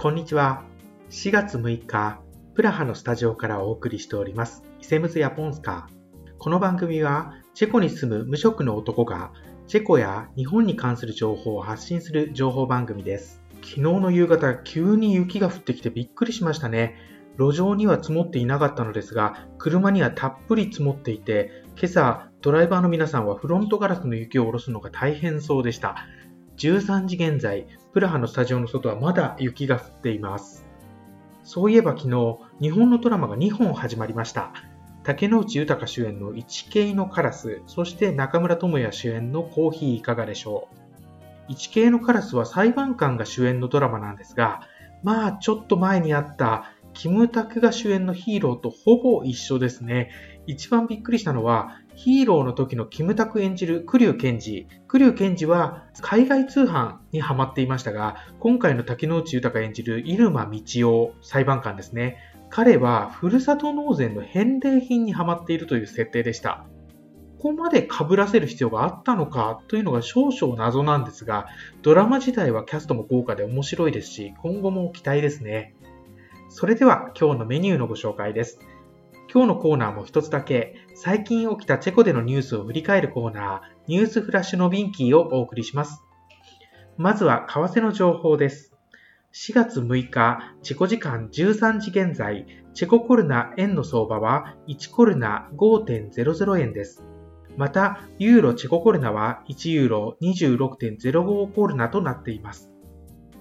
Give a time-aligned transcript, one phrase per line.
[0.00, 0.62] こんにちは。
[1.10, 2.20] 4月6日、
[2.54, 9.32] プラハのスタジオからお送りしております、イセムズ・ヤポンスカーこの番組は、チェコに住む無職の男が、
[9.66, 13.42] チェコや日本に関する情報を発信する情報番組です。
[13.54, 16.94] 昨日の夕方、急に雪が降ってきてびっくりしましたね。
[17.36, 25.96] 路上には積もっていなかったのですが、車にはたっぷり積もっていて、今朝、ドライバーの皆さんはフロントガラスの雪を下ろすのが大変そうでした。
[26.58, 30.66] 13時現在、プラハのスタジオの外はまだ雪が降っています。
[31.44, 34.52] そういえば昨日、日本のドラマが2本始まりました。
[35.04, 40.76] 竹野内豊主演の一系のカラス、そして中村智也主演のコーヒーいかがでしょう。
[41.46, 44.62] 一系のカラスは裁判官が主演のドラマなんですが、
[45.04, 50.10] まあちょっと前にあったキムタクが主演のヒーローとほぼ一緒ですね。
[50.48, 54.66] 一番びっくりしたのは、ヒーローの時のキムタク演じるクリュウケンジ。
[54.86, 62.16] クリュウケンジは海外通販にハマっていましたが、今回の竹野内豊演じる入間道夫裁判官ですね。
[62.48, 66.64] 彼はふるさと納税の返礼品にハマっているという設定でした。
[67.36, 71.46] ここまで被らせる必要があったのかというのが少々謎なんですが、
[71.82, 75.74] ドラマ自体はキャストも豪華で面白いですし、今後も期待ですね。
[76.48, 78.58] それでは今日のメニューのご紹介です。
[79.30, 86.02] 今日のコーナーも一つだけ、最近起きたチェコでのニュースを振り返るコーナー、ニュースフラッシュのビンキーをお送りします。
[86.96, 88.72] まずは為替の情報です。
[89.34, 97.04] 4月6日、チェコ時間13時現在、チェココルナ円の相場は1コルナ5.00円です。
[97.58, 102.70] また、ユーロチェココルナは1ユーロ26.05コルナとなっています。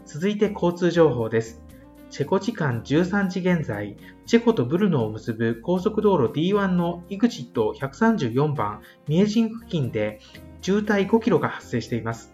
[0.05, 1.63] 続いて交通情報です。
[2.09, 10.19] チェコ時間13時現在、チェコとブルノを結ぶ高速道路 D1 のイグジット134番ミエジン付近で
[10.61, 12.33] 渋滞5キロが発生しています。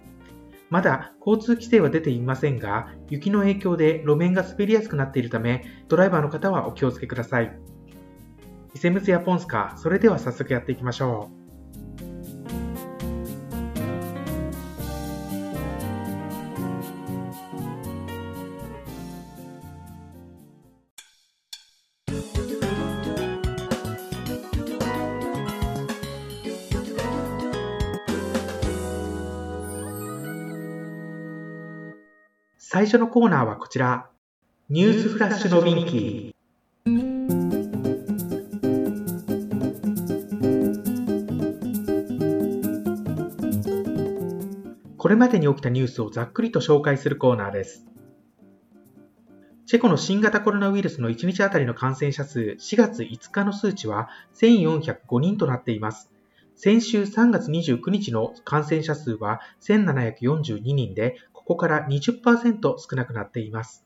[0.69, 7.59] まだ交通規制は出ていませんが、雪の影響で路面が滑りやすくなっているため、ドライバーの方はお気をつけください。
[8.75, 11.42] イセムズやポンスカ、それでは早速やっていきましょう。
[32.73, 34.09] 最初のコーナーはこちら。
[34.67, 36.33] ニュースフラッシュのビンキー。
[44.97, 47.85] これまでに起きたニュースをざっくりと紹介するコーナーです。
[49.67, 56.09] チェコの新型コロナウイルスの1日あたりの感染者数4月5日の数値は1405人となっています。
[56.55, 63.85] 先週3月29日の感染者数は1742人でここから20%少なくなっています。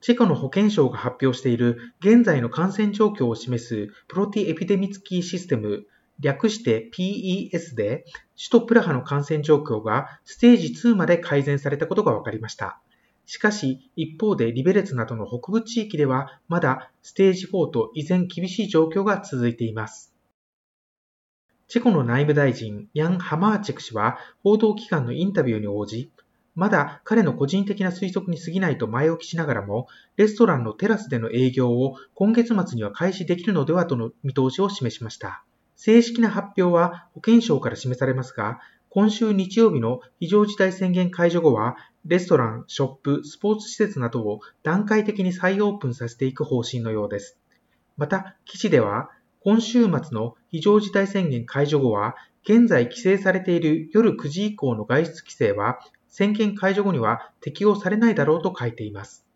[0.00, 5.86] チェコの保健省が発表している現在の感染状況を示すプロティエピデミツキーシステム、
[6.20, 8.04] 略して PES で、
[8.36, 12.80] 首都プラハの感染状況がステージ2まで改善されたことが分かりました。
[13.26, 20.14] しかし、一方でリベレツなどの北部地域では、まだステージ4と依然厳しい状況が続いています。
[21.66, 26.12] チェコの内務大臣、ヤン・ハマーチェク氏は報道機関のインタビューに応じ、
[26.54, 35.44] まだ彼の個人的な推測に過ぎないと前置きしながらも、レストランのテラスでの営業を今月末には開始できるのではとの見通しを示しました。
[35.74, 41.76] 正式な発表は保健省から示されますが、今週日曜日の非常事態宣言解除後は、
[42.06, 47.36] レストラン、ショップ、スポーツ施設などを段階的に再オープンさせていく方針のようです。
[47.96, 49.10] また、記事では、
[49.40, 55.80] 今週末の非常事態宣言解除後は、現在規制されている夜9時以降の外出規制は
[56.16, 59.26] 宣言解除後には適用されないだろうと書いています。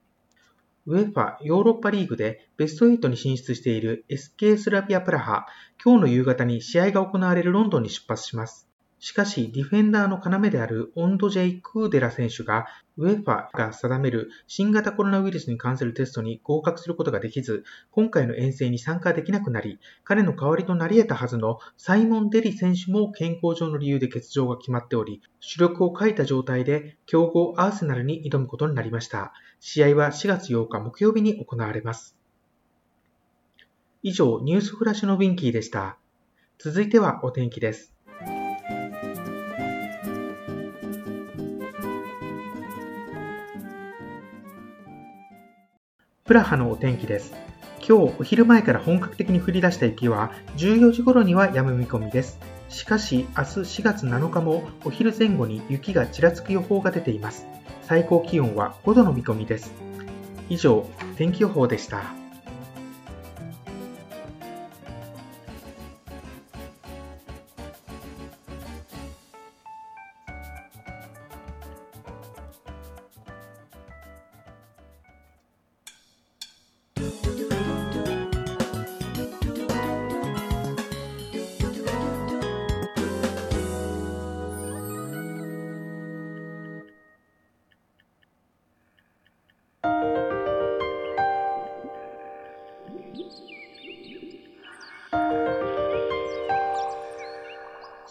[0.86, 5.46] ウェファヨーロッパリーグでベスト8に進出している SK スラビアプラハ、
[5.84, 8.67] 今日の夕方に試合が行われるロンドンに出発します。
[9.00, 12.66] しかし、ディフェンダーの要であるオンドジェイ・クーデラ選手が、
[12.96, 17.62] ウェファが定める新型コロナウイルスに関するテストに合格することができず、
[17.92, 29.32] 今回の遠征に参加できなくなり、彼の代わりとなり得たはずのサイモン・デリ選手も健康上の理由で欠場が決まっており、主力を欠いた状態で強豪アーセナルに挑むことになりました。
[29.60, 32.18] 試合は4月8日木曜日に行われます。
[34.02, 35.98] 以上、ニュースフラッシュのビンキーでした。
[36.58, 37.97] 続いてはお天気です。
[46.28, 47.32] プラハのお天気です。
[47.78, 52.38] 今日お昼前から本格的に降り出した雪は14時頃には止む見込みです。
[52.68, 57.46] しかし明日4月7日もお昼前後に雪がちらつく予報が出ています。
[57.80, 59.72] 最高気温は5度の見込みです。
[60.50, 60.86] 以上、
[61.16, 62.12] 天気予報でした。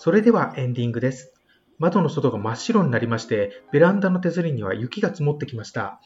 [0.07, 1.33] それではエンディングです。
[1.79, 6.00] 窓の外が真っ白になりまして、ベランダの手すりには雪が積もってきました。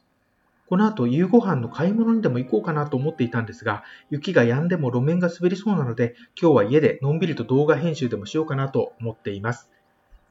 [0.72, 9.68] この後夕ご飯の買い物にでも行こうかなと思っていたんですが、雪が止んでも路面が滑りそうなので、今日は家でのんびりと動画編集でもしようかなと思っています。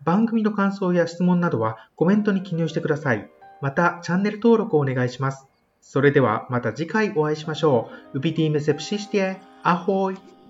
[0.03, 3.29] 番組の感想や質問などはコメントに記入してください。
[3.61, 5.45] また、チャンネル登録をお願いします。
[5.79, 8.17] それではまた次回お会いしましょう。
[8.17, 10.40] ウビティメセプシスティエ、アホイ。